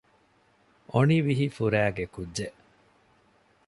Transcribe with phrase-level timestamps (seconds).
[0.91, 2.59] އޮނިވިހި ފުރައިގެ ކުއްޖެއް